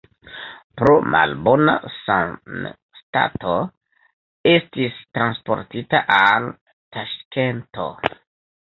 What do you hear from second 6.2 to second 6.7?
al